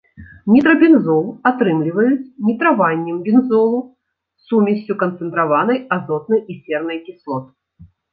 [0.51, 3.81] Нітрабензол атрымліваюць нітраваннем бензолу
[4.47, 7.45] сумессю канцэнтраванай азотнай і сернай кіслот.